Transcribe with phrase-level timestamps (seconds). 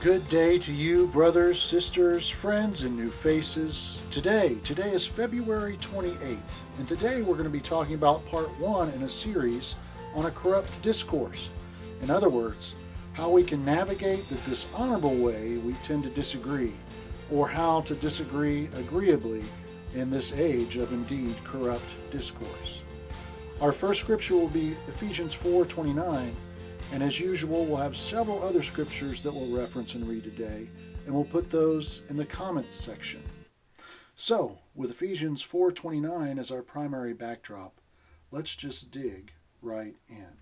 [0.00, 4.00] Good day to you, brothers, sisters, friends, and new faces.
[4.10, 8.88] Today, today is February 28th, and today we're going to be talking about part one
[8.92, 9.76] in a series
[10.14, 11.50] on a corrupt discourse.
[12.00, 12.76] In other words,
[13.12, 16.72] how we can navigate the dishonorable way we tend to disagree,
[17.30, 19.44] or how to disagree agreeably
[19.92, 22.80] in this age of indeed corrupt discourse.
[23.60, 26.34] Our first scripture will be Ephesians 4:29
[26.92, 30.68] and as usual, we'll have several other scriptures that we'll reference and read today,
[31.06, 33.22] and we'll put those in the comments section.
[34.16, 37.80] So, with Ephesians 4:29 as our primary backdrop,
[38.30, 39.32] let's just dig
[39.62, 40.38] right in.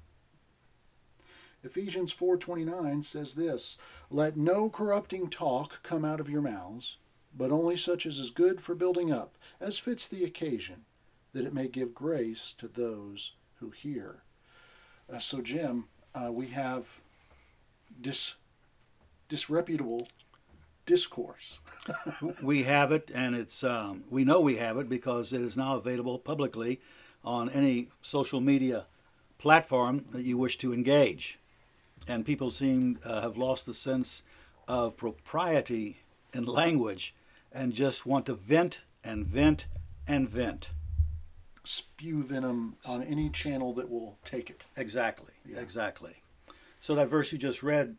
[1.62, 3.76] Ephesians 4:29 says this,
[4.10, 6.96] "Let no corrupting talk come out of your mouths,
[7.36, 10.86] but only such as is good for building up, as fits the occasion,
[11.32, 14.22] that it may give grace to those who hear."
[15.08, 15.88] Uh, so, Jim,
[16.18, 17.00] uh, we have
[18.00, 18.34] dis,
[19.28, 20.08] disreputable
[20.86, 21.60] discourse.
[22.42, 25.76] we have it, and it's um, we know we have it because it is now
[25.76, 26.80] available publicly
[27.24, 28.86] on any social media
[29.38, 31.38] platform that you wish to engage.
[32.06, 34.22] And people seem uh, have lost the sense
[34.66, 35.98] of propriety
[36.32, 37.14] in language
[37.52, 39.66] and just want to vent and vent
[40.06, 40.70] and vent
[41.68, 44.64] spew venom on any channel that will take it.
[44.76, 45.60] Exactly, yeah.
[45.60, 46.22] exactly.
[46.80, 47.96] So that verse you just read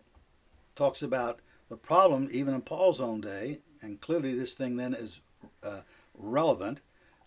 [0.76, 1.40] talks about
[1.70, 5.22] the problem even in Paul's own day, and clearly this thing then is
[5.62, 5.82] uh,
[6.16, 6.82] relevant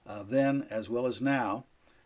[0.06, 1.64] uh, then as well as now.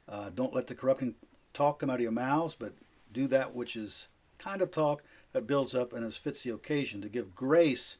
[0.08, 1.14] Uh, don't let the corrupting
[1.52, 2.74] talk come out of your mouths, but
[3.12, 4.06] do that which is
[4.38, 7.96] kind of talk that builds up and is fits the occasion to give grace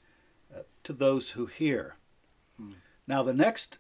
[0.55, 1.97] uh, to those who hear.
[2.59, 2.73] Hmm.
[3.07, 3.79] Now the next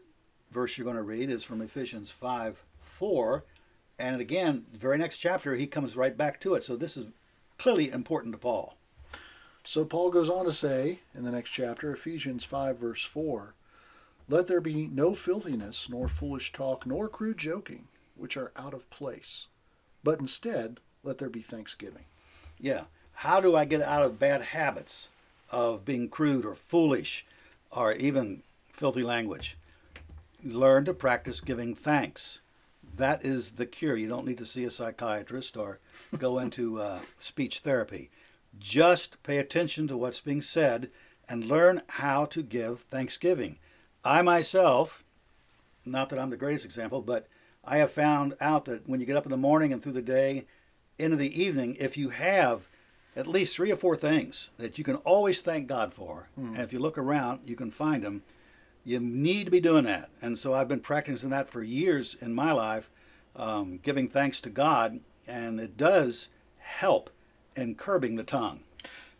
[0.56, 3.44] verse you're going to read is from Ephesians 5 4.
[3.98, 6.64] And again, the very next chapter, he comes right back to it.
[6.64, 7.08] So this is
[7.58, 8.74] clearly important to Paul.
[9.64, 13.52] So Paul goes on to say in the next chapter, Ephesians 5, verse 4
[14.30, 18.88] Let there be no filthiness, nor foolish talk, nor crude joking, which are out of
[18.88, 19.48] place,
[20.02, 22.04] but instead let there be thanksgiving.
[22.58, 22.84] Yeah.
[23.12, 25.10] How do I get out of bad habits
[25.50, 27.26] of being crude or foolish
[27.70, 29.58] or even filthy language?
[30.44, 32.40] Learn to practice giving thanks.
[32.96, 33.96] That is the cure.
[33.96, 35.80] You don't need to see a psychiatrist or
[36.18, 38.10] go into uh, speech therapy.
[38.58, 40.90] Just pay attention to what's being said
[41.28, 43.58] and learn how to give thanksgiving.
[44.04, 45.02] I myself,
[45.84, 47.26] not that I'm the greatest example, but
[47.64, 50.02] I have found out that when you get up in the morning and through the
[50.02, 50.46] day,
[50.98, 52.68] into the evening, if you have
[53.14, 56.54] at least three or four things that you can always thank God for, mm.
[56.54, 58.22] and if you look around, you can find them
[58.86, 60.10] you need to be doing that.
[60.22, 62.88] And so I've been practicing that for years in my life,
[63.34, 67.10] um, giving thanks to God, and it does help
[67.56, 68.60] in curbing the tongue.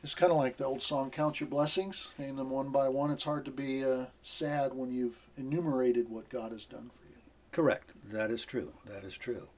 [0.04, 3.10] It's kind of like the old song, Count Your Blessings, name them one by one.
[3.10, 7.18] It's hard to be uh, sad when you've enumerated what God has done for you.
[7.50, 7.90] Correct.
[8.08, 8.72] That is true.
[8.86, 9.48] That is true.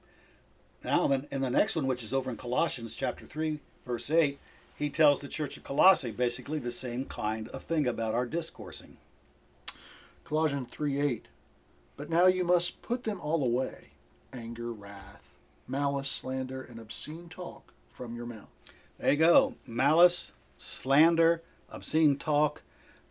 [0.83, 4.39] Now, then, in the next one, which is over in Colossians chapter 3, verse 8,
[4.75, 8.97] he tells the church of Colossae basically the same kind of thing about our discoursing.
[10.29, 11.27] Colossians 3 8.
[11.97, 13.89] But now you must put them all away
[14.31, 15.33] anger, wrath,
[15.67, 18.49] malice, slander, and obscene talk from your mouth.
[18.99, 19.55] There you go.
[19.65, 21.41] Malice, slander,
[21.71, 22.61] obscene talk.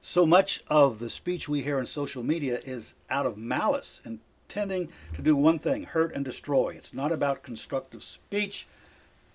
[0.00, 4.88] So much of the speech we hear on social media is out of malice, intending
[5.14, 6.68] to do one thing hurt and destroy.
[6.76, 8.68] It's not about constructive speech,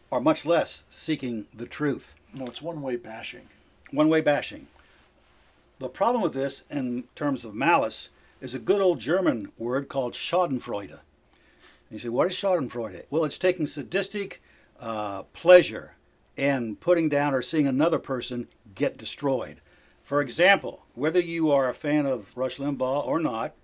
[0.10, 2.16] or much less seeking the truth.
[2.34, 3.50] No, it's one way bashing.
[3.92, 4.68] One way bashing.
[5.80, 10.14] The problem with this, in terms of malice, is a good old German word called
[10.14, 11.02] Schadenfreude.
[11.90, 13.04] you say, what is Schadenfreude?
[13.10, 14.42] Well, it's taking sadistic
[14.80, 15.96] uh, pleasure
[16.38, 19.62] in putting down or seeing another person get destroyed.
[20.04, 23.56] For example, whether you are a fan of Rush Limbaugh or not,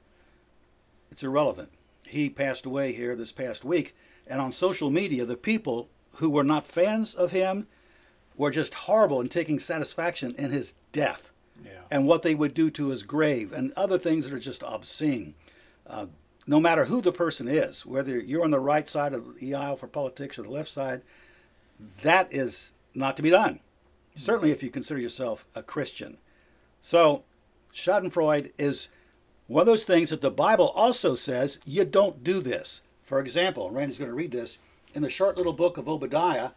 [1.12, 1.72] it's irrelevant.
[2.06, 3.96] He passed away here this past week,
[4.26, 7.68] and on social media, the people who were not fans of him
[8.36, 11.32] were just horrible and taking satisfaction in his death
[11.92, 15.36] and what they would do to his grave and other things that are just obscene.
[15.88, 16.08] Uh,
[16.48, 19.76] no matter who the person is, whether you're on the right side of the aisle
[19.76, 21.02] for politics or the left side,
[22.02, 23.60] that is not to be done.
[24.16, 26.18] Certainly, if you consider yourself a Christian.
[26.82, 27.24] So,
[27.74, 28.90] Schadenfreude is
[29.48, 32.82] one of those things that the Bible also says you don't do this.
[33.04, 34.58] For example, Randy's going to read this
[34.94, 36.52] in the short little book of Obadiah.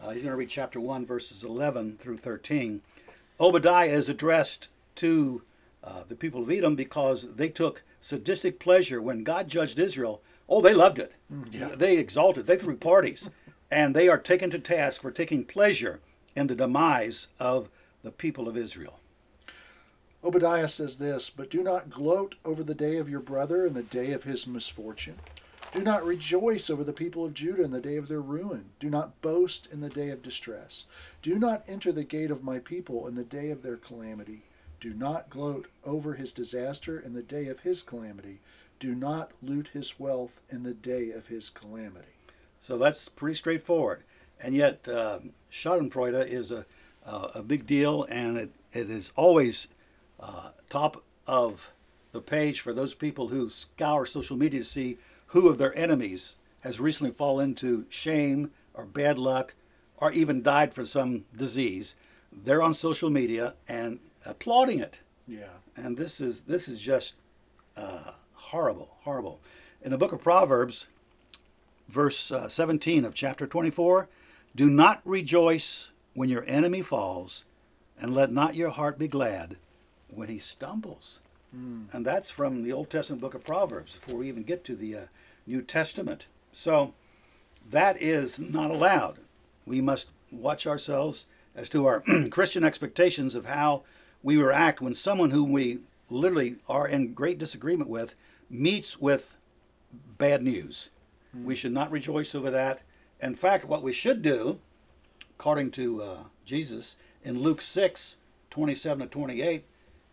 [0.00, 2.82] Uh, he's going to read chapter 1, verses 11 through 13.
[3.40, 5.42] Obadiah is addressed to
[5.84, 10.22] uh, the people of Edom because they took sadistic pleasure when God judged Israel.
[10.48, 11.12] Oh, they loved it.
[11.32, 11.70] Mm, yeah.
[11.76, 12.46] They exalted.
[12.46, 13.30] They threw parties.
[13.70, 16.00] and they are taken to task for taking pleasure
[16.34, 17.68] in the demise of
[18.02, 18.98] the people of Israel.
[20.24, 23.82] Obadiah says this But do not gloat over the day of your brother and the
[23.82, 25.18] day of his misfortune.
[25.74, 28.66] Do not rejoice over the people of Judah in the day of their ruin.
[28.80, 30.86] Do not boast in the day of distress.
[31.20, 34.44] Do not enter the gate of my people in the day of their calamity.
[34.80, 38.40] Do not gloat over his disaster in the day of his calamity.
[38.80, 42.14] Do not loot his wealth in the day of his calamity.
[42.60, 44.04] So that's pretty straightforward.
[44.40, 45.20] And yet, uh,
[45.50, 46.64] Schadenfreude is a,
[47.04, 49.66] uh, a big deal, and it, it is always
[50.20, 51.72] uh, top of
[52.12, 54.98] the page for those people who scour social media to see
[55.28, 59.54] who of their enemies has recently fallen into shame or bad luck
[59.96, 61.94] or even died for some disease.
[62.32, 65.00] They're on social media and applauding it.
[65.26, 65.58] Yeah.
[65.76, 67.14] And this is this is just
[67.76, 69.40] uh, horrible, horrible.
[69.82, 70.88] In the book of Proverbs,
[71.88, 74.08] verse uh, 17 of chapter 24,
[74.56, 77.44] do not rejoice when your enemy falls,
[78.00, 79.56] and let not your heart be glad
[80.08, 81.20] when he stumbles.
[81.56, 81.92] Mm.
[81.92, 84.94] And that's from the Old Testament book of Proverbs before we even get to the
[84.94, 85.00] uh,
[85.46, 86.26] New Testament.
[86.52, 86.94] So
[87.70, 89.18] that is not allowed.
[89.66, 93.82] We must watch ourselves as to our Christian expectations of how
[94.22, 95.80] we react when someone whom we
[96.10, 98.14] literally are in great disagreement with
[98.50, 99.36] meets with
[99.92, 100.90] bad news.
[101.36, 101.44] Mm.
[101.44, 102.82] We should not rejoice over that.
[103.20, 104.60] In fact, what we should do,
[105.38, 108.16] according to uh, Jesus in Luke 6
[108.50, 109.64] 27 to 28,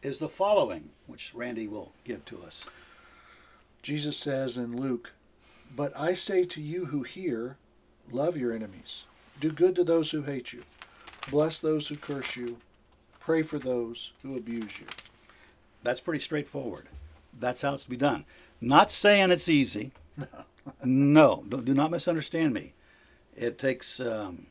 [0.06, 2.68] is the following, which Randy will give to us.
[3.82, 5.14] Jesus says in Luke,
[5.76, 7.58] But I say to you who hear,
[8.12, 9.06] love your enemies,
[9.42, 10.62] do good to those who hate you,
[11.32, 12.58] bless those who curse you,
[13.20, 14.86] pray for those who abuse you.
[15.82, 16.86] That's pretty straightforward.
[17.38, 18.26] That's how it's to be done.
[18.62, 19.92] Not saying it's easy.
[20.84, 22.74] no, do not misunderstand me.
[23.36, 24.46] It takes um,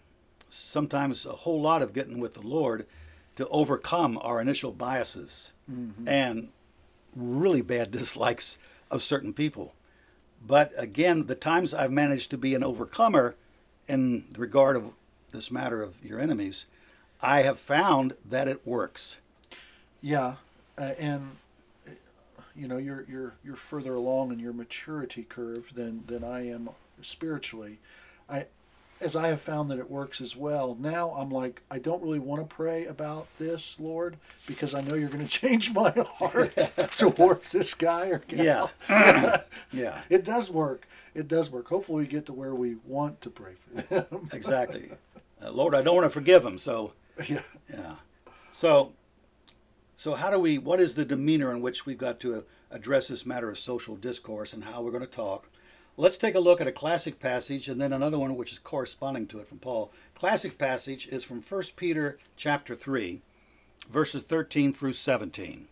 [0.50, 2.86] sometimes a whole lot of getting with the Lord
[3.36, 6.08] to overcome our initial biases mm-hmm.
[6.08, 6.50] and
[7.14, 8.56] really bad dislikes
[8.90, 9.75] of certain people.
[10.46, 13.34] But again, the times I've managed to be an overcomer
[13.86, 14.92] in regard of
[15.32, 16.66] this matter of your enemies,
[17.20, 19.16] I have found that it works.
[20.00, 20.37] Yeah,
[20.76, 21.37] uh, and
[22.54, 26.70] you know you're you're you're further along in your maturity curve than than I am
[27.00, 27.78] spiritually.
[28.28, 28.46] I
[29.04, 32.18] as I have found that it works as well, now I'm like, I don't really
[32.18, 34.16] want to pray about this, Lord,
[34.46, 36.56] because I know you're going to change my heart
[36.96, 38.70] towards this guy or gal.
[38.88, 39.36] Yeah.
[39.72, 40.00] yeah.
[40.08, 40.88] It does work.
[41.14, 41.68] It does work.
[41.68, 44.28] Hopefully, we get to where we want to pray for them.
[44.32, 44.90] exactly.
[45.40, 46.92] Uh, Lord, I don't want to forgive him, so.
[47.28, 47.42] Yeah.
[47.70, 47.96] Yeah.
[48.52, 48.92] So,
[49.94, 50.58] so how do we?
[50.58, 54.52] What is the demeanor in which we've got to address this matter of social discourse
[54.52, 55.48] and how we're going to talk?
[55.96, 59.29] Let's take a look at a classic passage and then another one which is corresponding
[59.29, 59.93] to it from Paul.
[60.17, 63.23] Classic passage is from 1 Peter chapter 3,
[63.88, 65.69] verses 13 through 17.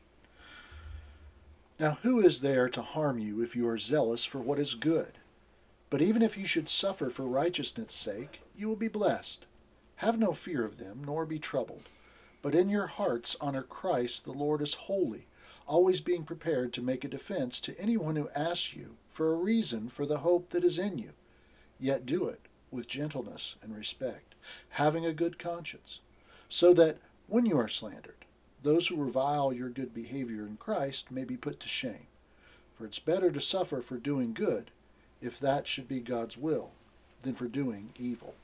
[1.81, 5.19] Now, who is there to harm you if you are zealous for what is good?
[5.91, 9.47] But even if you should suffer for righteousness' sake, you will be blessed.
[9.97, 11.89] Have no fear of them, nor be troubled.
[12.43, 15.27] But in your hearts honor Christ the Lord as holy,
[15.67, 19.88] always being prepared to make a defense to anyone who asks you for a reason
[19.88, 21.11] for the hope that is in you,
[21.79, 24.34] yet do it with gentleness and respect,
[24.70, 26.01] having a good conscience,
[26.48, 26.96] so that
[27.29, 28.25] when you are slandered,
[28.63, 32.06] those who revile your good behavior in Christ may be put to shame.
[32.77, 34.70] For it's better to suffer for doing good,
[35.20, 36.70] if that should be God's will,
[37.22, 38.34] than for doing evil.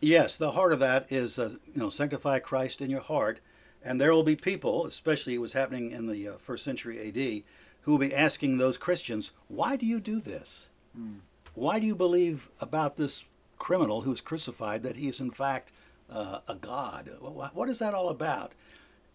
[0.00, 3.40] Yes, the heart of that is, uh, you know, sanctify Christ in your heart,
[3.82, 7.44] and there will be people, especially it was happening in the uh, first century A.D.,
[7.82, 10.68] who will be asking those Christians, why do you do this?
[10.98, 11.20] Mm.
[11.54, 13.24] Why do you believe about this
[13.58, 15.70] criminal who's crucified that he is in fact
[16.08, 17.10] uh, a God?
[17.20, 18.52] What is that all about?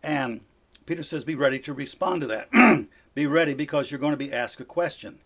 [0.04, 0.42] And
[0.86, 2.88] Peter says, be ready to respond to that.
[3.16, 5.20] be ready because you're going to be asked a question.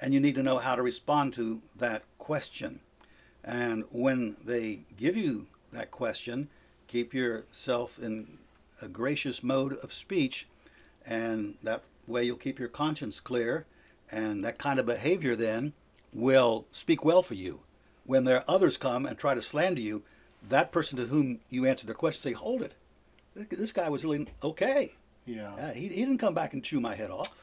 [0.00, 2.80] And you need to know how to respond to that question.
[3.42, 6.48] And when they give you that question,
[6.86, 8.38] keep yourself in
[8.82, 10.48] a gracious mode of speech,
[11.06, 13.66] and that way you'll keep your conscience clear,
[14.10, 15.72] and that kind of behavior then
[16.12, 17.60] will speak well for you.
[18.04, 20.02] When there are others come and try to slander you,
[20.48, 22.74] that person to whom you answer their question say, "Hold it,
[23.34, 24.94] this guy was really okay.
[25.24, 27.34] Yeah, uh, he, he didn't come back and chew my head off."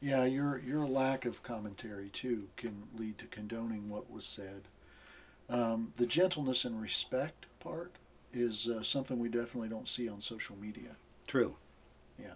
[0.00, 4.62] Yeah, your your lack of commentary too can lead to condoning what was said.
[5.48, 7.92] Um, the gentleness and respect part
[8.32, 10.96] is uh, something we definitely don't see on social media.
[11.26, 11.56] True.
[12.18, 12.34] Yeah.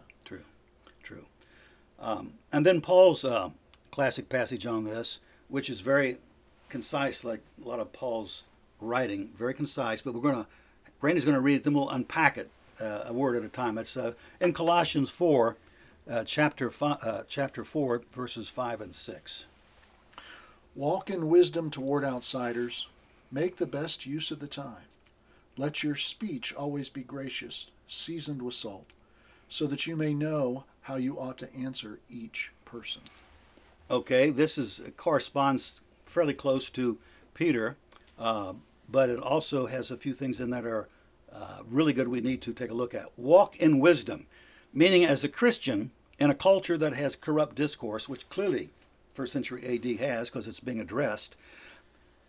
[1.98, 3.50] Um, and then Paul's uh,
[3.90, 6.18] classic passage on this, which is very
[6.68, 8.44] concise, like a lot of Paul's
[8.80, 10.02] writing, very concise.
[10.02, 10.46] But we're going to,
[11.00, 12.50] Randy's going to read it, then we'll unpack it
[12.80, 13.78] uh, a word at a time.
[13.78, 15.56] It's uh, in Colossians 4,
[16.08, 19.46] uh, chapter, fi- uh, chapter 4, verses 5 and 6.
[20.74, 22.86] Walk in wisdom toward outsiders.
[23.32, 24.84] Make the best use of the time.
[25.56, 28.86] Let your speech always be gracious, seasoned with salt,
[29.48, 33.02] so that you may know how you ought to answer each person.
[33.90, 36.96] Okay, this is corresponds fairly close to
[37.34, 37.76] Peter,
[38.18, 38.52] uh,
[38.88, 40.86] but it also has a few things in that are
[41.32, 43.06] uh, really good we need to take a look at.
[43.18, 44.28] Walk in wisdom,
[44.72, 45.90] meaning as a Christian
[46.20, 48.70] in a culture that has corrupt discourse, which clearly
[49.12, 51.34] first century AD has because it's being addressed.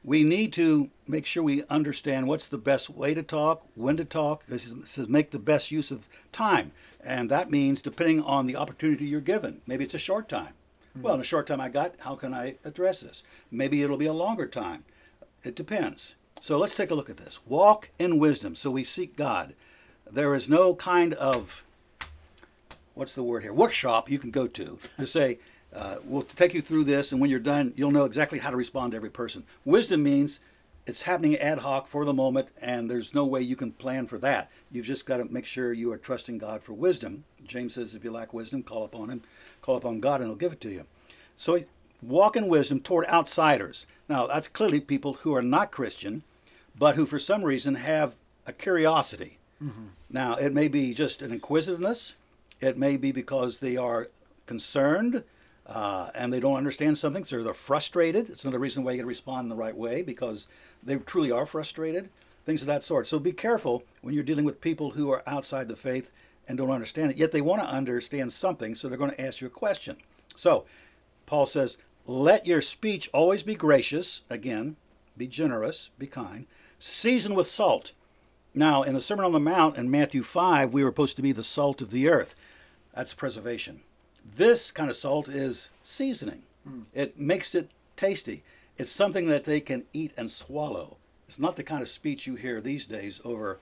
[0.08, 4.06] We need to make sure we understand what's the best way to talk, when to
[4.06, 6.72] talk, because it says make the best use of time.
[7.04, 9.60] And that means depending on the opportunity you're given.
[9.68, 10.54] Maybe it's a short time.
[10.94, 11.02] Hmm.
[11.02, 13.22] Well, in a short time I got, how can I address this?
[13.52, 14.86] Maybe it'll be a longer time.
[15.44, 16.16] It depends.
[16.40, 17.42] So let's take a look at this.
[17.46, 18.56] Walk in wisdom.
[18.56, 19.56] So we seek God.
[20.10, 21.66] There is no kind of,
[22.94, 25.40] what's the word here, workshop you can go to to say,
[25.74, 28.58] uh, we'll take you through this, and when you're done, you'll know exactly how to
[28.58, 29.44] respond to every person.
[29.66, 30.40] Wisdom means
[30.86, 34.18] it's happening ad hoc for the moment, and there's no way you can plan for
[34.20, 34.50] that.
[34.72, 37.26] You've just got to make sure you are trusting God for wisdom.
[37.46, 39.22] James says, if you lack wisdom, call upon Him,
[39.62, 40.86] call upon God, and He'll give it to you.
[41.36, 41.64] So
[42.02, 43.86] walk in wisdom toward outsiders.
[44.08, 46.24] Now, that's clearly people who are not Christian,
[46.78, 49.40] but who for some reason have a curiosity.
[49.62, 49.88] Mm-hmm.
[50.10, 52.16] Now, it may be just an inquisitiveness,
[52.62, 54.08] it may be because they are
[54.46, 55.24] concerned.
[55.68, 58.30] Uh, and they don't understand something, so they're frustrated.
[58.30, 60.48] It's another reason why you got to respond in the right way because
[60.82, 62.10] they truly are frustrated.
[62.46, 63.06] Things of that sort.
[63.08, 66.10] So be careful when you're dealing with people who are outside the faith
[66.48, 67.18] and don't understand it.
[67.18, 69.98] Yet they want to understand something, so they're going to ask you a question.
[70.38, 70.64] So
[71.26, 74.78] Paul says, Let your speech always be gracious, again,
[75.18, 76.46] be generous, be kind,
[76.80, 77.92] seasoned with salt.
[78.54, 81.34] Now, in the Sermon on the Mount in Matthew 5, we were supposed to be
[81.34, 82.34] the salt of the earth.
[82.96, 83.82] That's preservation.
[84.36, 86.86] This kind of salt is seasoning, mm.
[86.94, 88.44] it makes it tasty.
[88.78, 90.98] It's something that they can eat and swallow.
[91.28, 93.58] It's not the kind of speech you hear these days over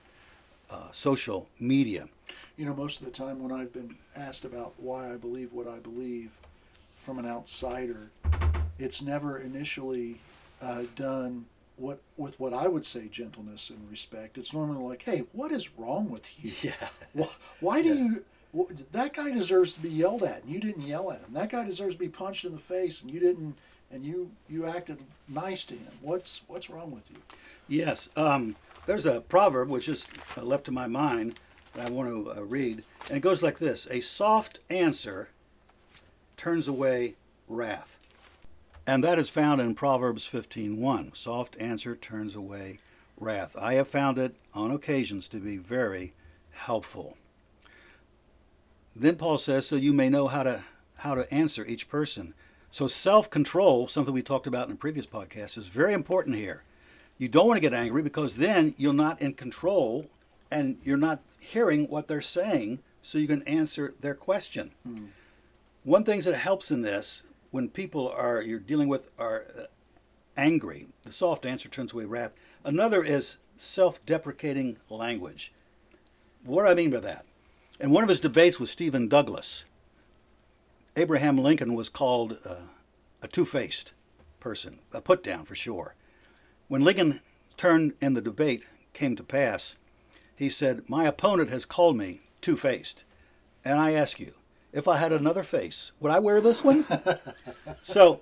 [0.70, 2.08] uh, social media.
[2.56, 5.66] You know, most of the time when I've been asked about why I believe what
[5.66, 6.30] I believe
[6.96, 8.10] from an outsider,
[8.78, 10.20] it's never initially
[10.60, 11.46] uh, done
[11.76, 14.38] what with what I would say gentleness and respect.
[14.38, 16.52] It's normally like, "Hey, what is wrong with you?
[16.62, 16.88] Yeah.
[17.12, 17.28] Why,
[17.60, 17.94] why do yeah.
[17.94, 18.24] you?"
[18.92, 21.32] That guy deserves to be yelled at and you didn't yell at him.
[21.32, 23.56] That guy deserves to be punched in the face and you didn't
[23.90, 24.98] and you you acted
[25.28, 25.92] nice to him.
[26.00, 27.18] What's what's wrong with you?
[27.68, 31.38] Yes um, there's a proverb which just leapt to my mind
[31.74, 35.28] that i want to uh, read and it goes like this a soft answer
[36.36, 37.14] turns away
[37.48, 37.98] wrath.
[38.86, 42.78] And that is found in proverbs 15.1 soft answer turns away
[43.18, 43.56] wrath.
[43.60, 46.12] I have found it on occasions to be very
[46.52, 47.16] helpful
[49.02, 50.64] then Paul says, so you may know how to
[50.98, 52.32] how to answer each person.
[52.70, 56.62] So self-control, something we talked about in a previous podcast, is very important here.
[57.18, 60.06] You don't want to get angry because then you're not in control
[60.50, 64.72] and you're not hearing what they're saying, so you can answer their question.
[64.88, 65.08] Mm.
[65.84, 69.62] One thing that helps in this, when people are you're dealing with are uh,
[70.36, 72.34] angry, the soft answer turns away wrath.
[72.64, 75.52] Another is self-deprecating language.
[76.44, 77.24] What do I mean by that?
[77.78, 79.64] In one of his debates with Stephen Douglas,
[80.96, 82.68] Abraham Lincoln was called uh,
[83.20, 83.92] a two faced
[84.40, 85.94] person, a put down for sure.
[86.68, 87.20] When Lincoln
[87.58, 88.64] turn in the debate
[88.94, 89.74] came to pass,
[90.34, 93.04] he said, My opponent has called me two faced.
[93.62, 94.32] And I ask you,
[94.72, 96.86] if I had another face, would I wear this one?
[97.82, 98.20] so,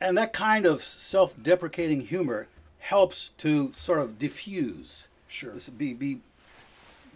[0.00, 2.48] and that kind of self deprecating humor
[2.80, 5.06] helps to sort of diffuse.
[5.28, 5.54] Sure.
[5.76, 6.20] Be, be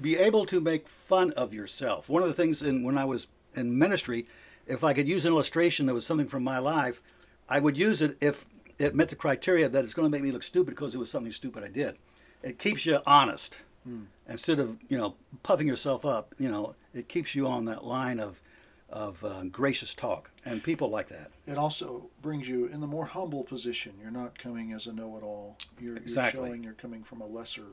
[0.00, 2.08] be able to make fun of yourself.
[2.08, 4.26] One of the things in, when I was in ministry,
[4.66, 7.02] if I could use an illustration that was something from my life,
[7.48, 8.46] I would use it if
[8.78, 11.10] it met the criteria that it's going to make me look stupid because it was
[11.10, 11.96] something stupid I did.
[12.42, 14.04] It keeps you honest hmm.
[14.28, 16.34] instead of you know puffing yourself up.
[16.38, 18.42] You know, it keeps you on that line of
[18.88, 21.30] of uh, gracious talk, and people like that.
[21.46, 23.94] It also brings you in the more humble position.
[24.00, 25.58] You're not coming as a know-it-all.
[25.80, 26.38] You're, exactly.
[26.38, 27.66] you're showing you're coming from a lesser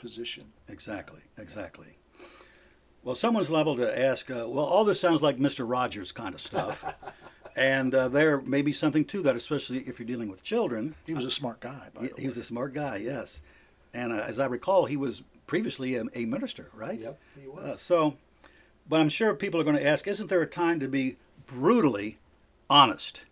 [0.00, 0.52] position.
[0.68, 1.98] Exactly, exactly.
[3.02, 5.68] Well, someone's liable to ask, uh, well, all this sounds like Mr.
[5.68, 6.84] Rogers kind of stuff.
[7.56, 10.94] and uh, there may be something to that, especially if you're dealing with children.
[11.06, 12.20] He was a smart guy, by he, the way.
[12.20, 13.40] He was a smart guy, yes.
[13.94, 17.00] And uh, as I recall, he was previously a, a minister, right?
[17.00, 17.64] Yep, he was.
[17.64, 18.16] Uh, so,
[18.88, 21.16] but I'm sure people are going to ask, isn't there a time to be
[21.46, 22.16] brutally
[22.68, 23.24] honest?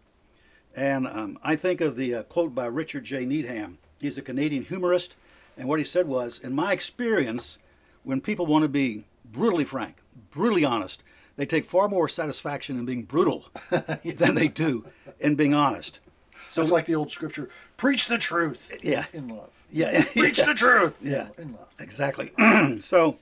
[0.75, 3.26] And um, I think of the uh, quote by Richard J.
[3.26, 3.78] Needham.
[4.00, 5.16] He's a Canadian humorist
[5.58, 7.58] and what he said was, in my experience,
[8.04, 9.96] when people want to be brutally frank,
[10.30, 11.02] brutally honest,
[11.36, 13.46] they take far more satisfaction in being brutal
[14.04, 14.84] than they do
[15.20, 16.00] in being honest.
[16.48, 19.06] So it's like the old scripture: "Preach the truth." Yeah.
[19.12, 19.50] In love.
[19.68, 20.04] Yeah.
[20.16, 20.96] Preach the truth.
[21.02, 21.28] Yeah.
[21.36, 21.68] In love.
[21.78, 22.32] Exactly.
[22.80, 23.18] so,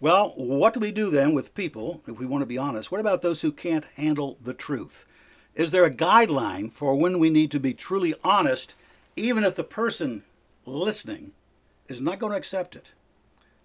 [0.00, 2.92] well, what do we do then with people, if we want to be honest?
[2.92, 5.06] What about those who can't handle the truth?
[5.54, 8.74] Is there a guideline for when we need to be truly honest,
[9.16, 10.24] even if the person
[10.66, 11.32] listening
[11.88, 12.92] is not going to accept it?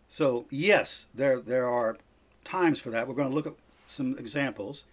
[0.08, 1.98] So, yes, there, there are
[2.44, 3.08] times for that.
[3.08, 3.54] We're going to look at
[3.88, 4.86] some examples.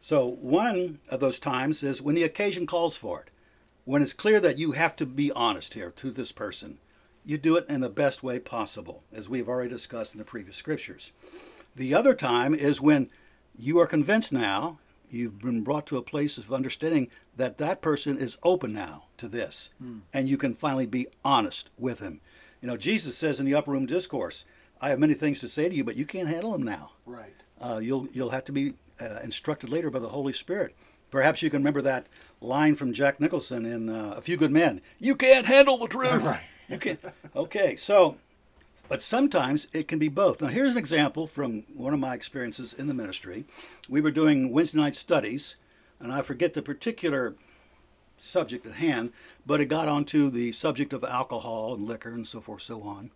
[0.00, 3.30] So, one of those times is when the occasion calls for it.
[3.84, 6.78] When it's clear that you have to be honest here to this person,
[7.24, 10.56] you do it in the best way possible, as we've already discussed in the previous
[10.56, 11.12] scriptures.
[11.76, 13.08] The other time is when
[13.58, 14.78] you are convinced now,
[15.12, 19.28] you've been brought to a place of understanding that that person is open now to
[19.28, 19.70] this,
[20.12, 22.20] and you can finally be honest with him.
[22.60, 24.44] You know, Jesus says in the upper room discourse,
[24.80, 26.92] I have many things to say to you, but you can't handle them now.
[27.06, 27.34] Right.
[27.60, 30.74] Uh, you'll you'll have to be uh, instructed later by the Holy Spirit.
[31.10, 32.06] Perhaps you can remember that
[32.40, 34.80] line from Jack Nicholson in uh, A Few Good Men.
[34.98, 36.22] You can't handle the truth.
[36.24, 36.42] Right.
[36.68, 37.00] You can't.
[37.34, 38.16] Okay, so,
[38.90, 40.42] but sometimes it can be both.
[40.42, 43.44] Now, here's an example from one of my experiences in the ministry.
[43.88, 45.54] We were doing Wednesday night studies,
[46.00, 47.36] and I forget the particular
[48.16, 49.12] subject at hand,
[49.46, 53.12] but it got onto the subject of alcohol and liquor and so forth, so on.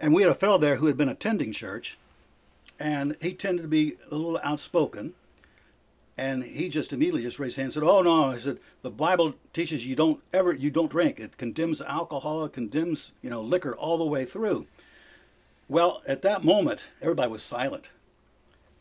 [0.00, 1.98] And we had a fellow there who had been attending church,
[2.78, 5.14] and he tended to be a little outspoken.
[6.16, 8.90] And he just immediately just raised his hand and said, "Oh no!" I said, "The
[8.90, 11.18] Bible teaches you don't ever you don't drink.
[11.18, 12.44] It condemns alcohol.
[12.44, 14.66] It condemns you know liquor all the way through."
[15.70, 17.90] Well, at that moment, everybody was silent,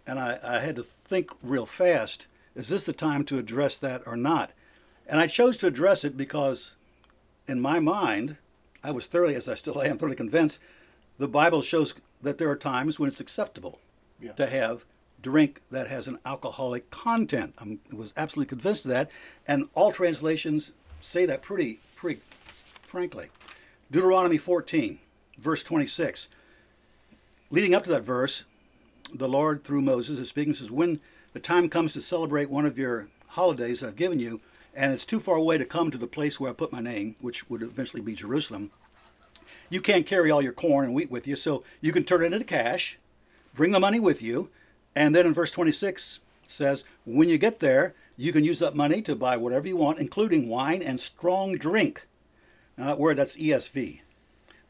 [0.08, 4.02] and I, I had to think real fast: Is this the time to address that
[4.08, 4.50] or not?
[5.06, 6.76] And I chose to address it because,
[7.48, 8.38] in my mind,
[8.84, 10.58] I was thoroughly, as I still am, thoroughly convinced.
[11.20, 13.80] The Bible shows that there are times when it's acceptable
[14.20, 14.32] Yeah.
[14.32, 14.84] to have
[15.22, 17.54] drink that has an alcoholic content.
[17.60, 19.12] I was absolutely convinced of that,
[19.48, 20.72] and all translations
[21.02, 22.22] say that pretty, pretty
[22.82, 23.28] frankly.
[23.92, 24.98] Deuteronomy 14,
[25.38, 26.30] verse 26.
[27.52, 28.44] Leading up to that verse,
[29.12, 31.00] the Lord, through Moses, is speaking, says, When
[31.34, 34.40] the time comes to celebrate one of your holidays that I've given you,
[34.76, 37.16] and it's too far away to come to the place where I put my name,
[37.22, 38.70] which would eventually be Jerusalem,
[39.72, 42.34] you can't carry all your corn and wheat with you, so you can turn it
[42.34, 43.00] into cash,
[43.56, 44.52] bring the money with you,
[44.96, 48.76] and then in verse 26 it says, when you get there, you can use that
[48.76, 52.06] money to buy whatever you want, including wine and strong drink.
[52.78, 54.02] Now that word, that's ESV.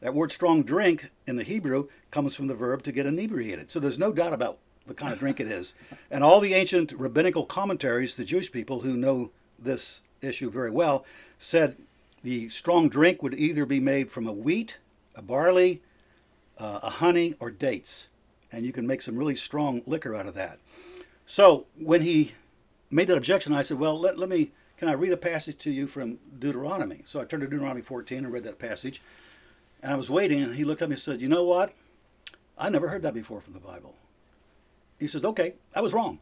[0.00, 3.70] That word strong drink in the Hebrew comes from the verb to get inebriated.
[3.70, 5.74] So there's no doubt about the kind of drink it is.
[6.12, 11.04] And all the ancient rabbinical commentaries, the Jewish people who know this issue very well,
[11.38, 11.76] said
[12.24, 14.78] the strong drink would either be made from a wheat,
[15.14, 15.82] a barley,
[16.58, 18.08] uh, a honey, or dates.
[18.50, 20.58] And you can make some really strong liquor out of that.
[21.26, 22.32] So when he
[22.90, 25.70] made that objection, I said, Well, let, let me, can I read a passage to
[25.70, 27.02] you from Deuteronomy?
[27.04, 29.00] So I turned to Deuteronomy 14 and read that passage.
[29.82, 31.74] And I was waiting, and he looked at me and said, You know what?
[32.58, 33.94] I never heard that before from the Bible.
[34.98, 36.18] He says, Okay, I was wrong.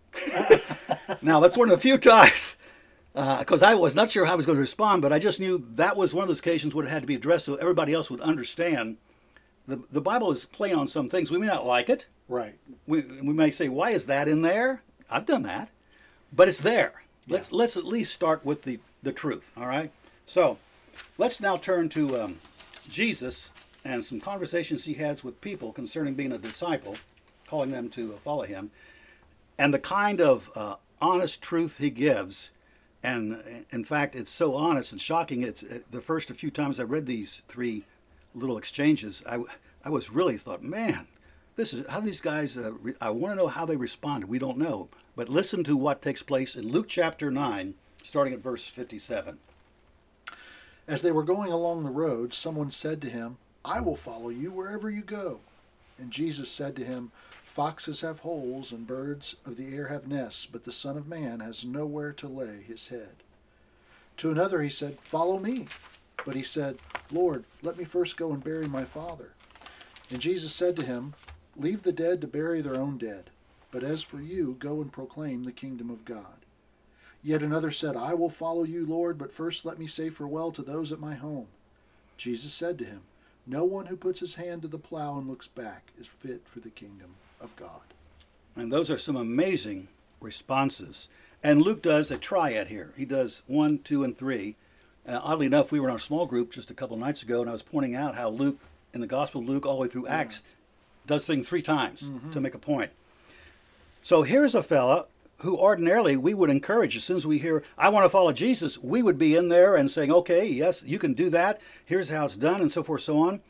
[1.22, 2.56] now, that's one of the few times,
[3.14, 5.66] because I was not sure how I was going to respond, but I just knew
[5.72, 8.10] that was one of those occasions where it had to be addressed so everybody else
[8.10, 8.96] would understand.
[9.66, 11.30] The, the Bible is playing on some things.
[11.30, 12.06] We may not like it.
[12.28, 12.54] Right.
[12.86, 14.82] We, we may say, Why is that in there?
[15.10, 15.70] I've done that.
[16.32, 17.02] But it's there.
[17.26, 19.90] Let's, let's at least start with the, the truth, all right?
[20.26, 20.58] So
[21.18, 22.36] let's now turn to um,
[22.88, 23.51] Jesus
[23.85, 26.96] and some conversations he has with people concerning being a disciple,
[27.46, 28.70] calling them to follow him,
[29.57, 32.51] and the kind of uh, honest truth he gives.
[33.03, 35.42] And in fact, it's so honest and shocking.
[35.42, 37.85] It's uh, the first few times I read these three
[38.35, 39.42] little exchanges, I,
[39.85, 41.07] I was really thought, man,
[41.57, 42.57] this is how these guys.
[42.57, 44.29] Uh, re- I want to know how they responded.
[44.29, 48.40] We don't know, but listen to what takes place in Luke chapter nine, starting at
[48.40, 49.38] verse fifty-seven.
[50.88, 54.51] As they were going along the road, someone said to him, I will follow you
[54.51, 55.40] wherever you go.
[55.98, 60.46] And Jesus said to him, Foxes have holes, and birds of the air have nests,
[60.46, 63.16] but the Son of Man has nowhere to lay his head.
[64.18, 65.66] To another he said, Follow me.
[66.24, 66.79] But he said,
[67.11, 69.33] Lord, let me first go and bury my father.
[70.11, 71.14] And Jesus said to him,
[71.55, 73.31] Leave the dead to bury their own dead.
[73.70, 76.46] But as for you, go and proclaim the kingdom of God.
[77.22, 80.62] Yet another said, I will follow you, Lord, but first let me say farewell to
[80.62, 81.48] those at my home.
[82.16, 83.02] Jesus said to him,
[83.46, 86.61] No one who puts his hand to the plow and looks back is fit for
[86.61, 87.83] the kingdom of God.
[88.57, 89.88] And those are some amazing
[90.20, 91.09] responses.
[91.42, 92.92] And Luke does a triad here.
[92.96, 94.57] He does one, two, and three.
[95.07, 97.48] And oddly enough, we were in our small group just a couple nights ago, and
[97.48, 98.59] I was pointing out how Luke
[98.92, 100.42] in the Gospel of Luke all the way through Acts,
[101.07, 102.31] does things three times Mm-hmm.
[102.31, 102.90] to make a point.
[104.02, 105.07] So here's a fella
[105.38, 108.79] who ordinarily we would encourage as soon as we hear, I want to follow Jesus,
[108.79, 111.61] we would be in there and saying, okay, yes, you can do that.
[111.85, 113.40] Here's how it's done, and so forth, so on.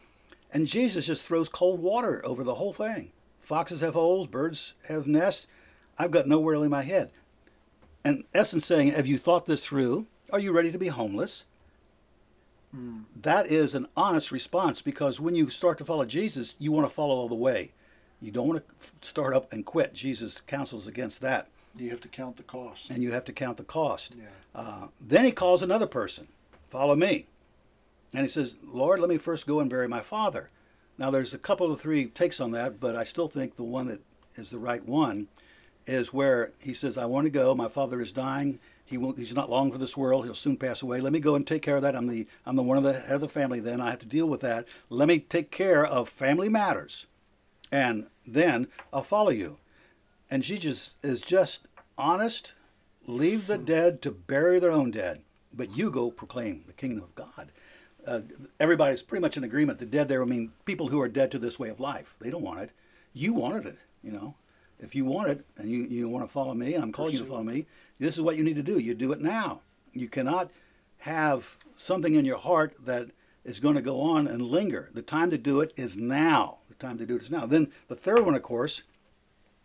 [0.52, 3.12] And Jesus just throws cold water over the whole thing.
[3.40, 5.46] Foxes have holes, birds have nests.
[5.98, 7.10] I've got nowhere in my head.
[8.04, 10.06] In essence, saying, Have you thought this through?
[10.30, 11.44] Are you ready to be homeless?
[12.70, 13.00] Hmm.
[13.16, 16.94] That is an honest response because when you start to follow Jesus, you want to
[16.94, 17.72] follow all the way.
[18.20, 19.94] You don't want to start up and quit.
[19.94, 22.90] Jesus counsels against that, You have to count the cost.
[22.90, 24.14] and you have to count the cost.
[24.16, 24.24] Yeah.
[24.54, 26.28] Uh, then he calls another person,
[26.68, 27.26] Follow me.
[28.12, 30.50] And he says, Lord, let me first go and bury my father.
[30.96, 33.86] Now, there's a couple of three takes on that, but I still think the one
[33.88, 34.00] that
[34.34, 35.28] is the right one
[35.86, 37.54] is where he says, I want to go.
[37.54, 38.58] My father is dying.
[38.84, 40.24] He won't, he's not long for this world.
[40.24, 41.00] He'll soon pass away.
[41.00, 41.94] Let me go and take care of that.
[41.94, 43.80] I'm the, I'm the one of the head of the family then.
[43.80, 44.66] I have to deal with that.
[44.88, 47.06] Let me take care of family matters.
[47.70, 49.58] And then I'll follow you.
[50.30, 52.52] And she just is just honest.
[53.06, 57.14] Leave the dead to bury their own dead, but you go proclaim the kingdom of
[57.14, 57.50] God.
[58.06, 58.20] Uh,
[58.60, 59.78] everybody's pretty much in agreement.
[59.78, 62.16] The dead there, I mean, people who are dead to this way of life.
[62.20, 62.70] They don't want it.
[63.14, 64.34] You wanted it, you know.
[64.78, 67.18] If you want it and you, you want to follow me, and I'm calling you
[67.18, 67.66] to follow me,
[67.98, 68.78] this is what you need to do.
[68.78, 69.62] You do it now.
[69.92, 70.50] You cannot
[70.98, 73.08] have something in your heart that
[73.44, 74.90] is going to go on and linger.
[74.92, 76.58] The time to do it is now.
[76.68, 77.46] The time to do it is now.
[77.46, 78.82] Then the third one, of course,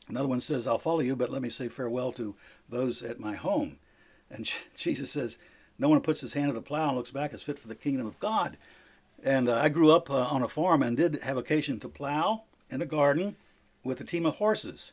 [0.10, 2.36] another one says, I'll follow you, but let me say farewell to
[2.70, 3.78] those at my home.
[4.30, 5.38] And Jesus says,
[5.78, 7.76] No one puts his hand to the plow and looks back is fit for the
[7.76, 8.58] kingdom of God.
[9.24, 12.44] And uh, I grew up uh, on a farm and did have occasion to plow
[12.70, 13.36] in a garden
[13.84, 14.92] with a team of horses.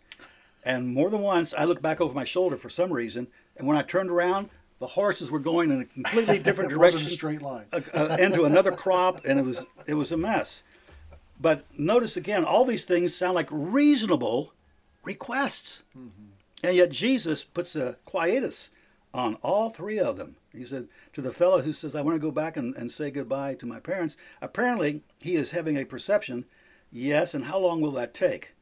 [0.65, 3.77] And more than once, I looked back over my shoulder for some reason, and when
[3.79, 7.43] I turned around, the horses were going in a completely different It direction a straight
[7.43, 7.67] line.
[7.73, 10.63] uh, uh, into another crop, and it was it was a mess.
[11.41, 14.53] But notice again, all these things sound like reasonable
[15.05, 16.33] requests, mm-hmm.
[16.63, 18.71] and yet Jesus puts a quietus
[19.13, 20.37] on all three of them.
[20.53, 23.11] He said to the fellow who says, "I want to go back and, and say
[23.11, 26.45] goodbye to my parents." Apparently, he is having a perception.
[26.93, 28.55] Yes, and how long will that take?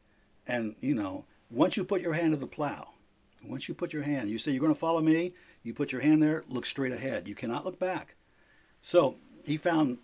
[0.46, 2.90] And you know, once you put your hand to the plow,
[3.42, 5.34] once you put your hand, you say you're going to follow me.
[5.62, 7.28] You put your hand there, look straight ahead.
[7.28, 8.14] You cannot look back.
[8.80, 9.98] So he found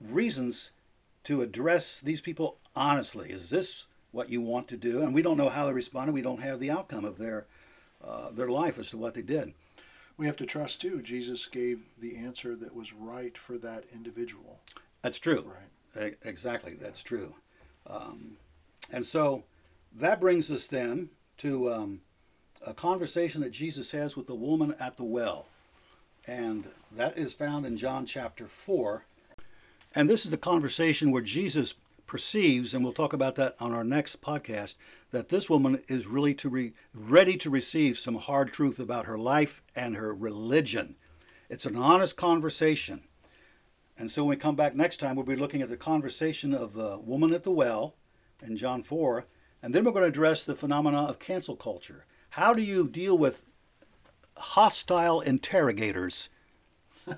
[0.00, 0.70] reasons
[1.24, 3.30] to address these people honestly.
[3.30, 5.02] Is this what you want to do?
[5.02, 6.12] And we don't know how they responded.
[6.12, 7.46] We don't have the outcome of their
[8.04, 9.54] uh, their life as to what they did.
[10.16, 11.02] We have to trust too.
[11.02, 14.60] Jesus gave the answer that was right for that individual.
[15.02, 15.52] That's true.
[15.94, 16.14] Right.
[16.22, 16.74] Exactly.
[16.74, 17.34] That's true.
[17.86, 18.36] Um,
[18.90, 19.44] and so
[19.94, 22.00] that brings us then to um,
[22.66, 25.48] a conversation that Jesus has with the woman at the well.
[26.26, 29.04] And that is found in John chapter 4.
[29.94, 31.74] And this is a conversation where Jesus
[32.06, 34.76] perceives, and we'll talk about that on our next podcast,
[35.10, 39.18] that this woman is really to re- ready to receive some hard truth about her
[39.18, 40.96] life and her religion.
[41.48, 43.02] It's an honest conversation.
[43.98, 46.72] And so when we come back next time, we'll be looking at the conversation of
[46.72, 47.94] the woman at the well
[48.42, 49.24] in John 4.
[49.62, 52.06] And then we're going to address the phenomena of cancel culture.
[52.30, 53.46] How do you deal with
[54.36, 56.30] hostile interrogators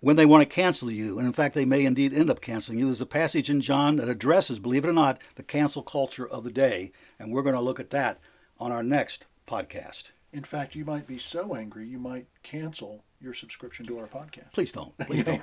[0.00, 1.18] when they want to cancel you?
[1.18, 2.86] And in fact, they may indeed end up canceling you.
[2.86, 6.44] There's a passage in John that addresses, believe it or not, the cancel culture of
[6.44, 6.92] the day.
[7.18, 8.18] And we're going to look at that
[8.58, 10.12] on our next podcast.
[10.32, 14.52] In fact, you might be so angry you might cancel your subscription to our podcast.
[14.52, 14.96] Please don't.
[15.06, 15.42] Please don't.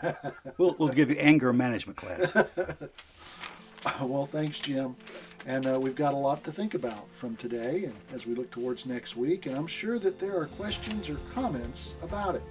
[0.58, 2.32] we'll, we'll give you anger management class.
[4.02, 4.96] Well, thanks, Jim.
[5.46, 8.52] And uh, we've got a lot to think about from today and as we look
[8.52, 9.46] towards next week.
[9.46, 12.44] And I'm sure that there are questions or comments about it.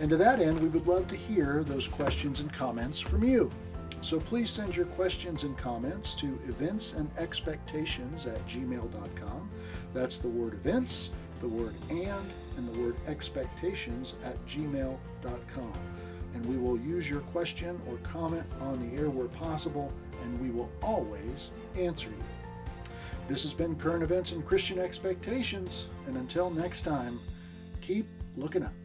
[0.00, 3.50] And to that end, we would love to hear those questions and comments from you.
[4.00, 9.50] So please send your questions and comments to events and expectations at gmail.com.
[9.94, 15.72] That's the word events, the word and, and the word expectations at gmail.com.
[16.34, 19.90] And we will use your question or comment on the air where possible,
[20.22, 22.24] and we will always answer you.
[23.26, 27.20] This has been Current Events and Christian Expectations, and until next time,
[27.80, 28.83] keep looking up.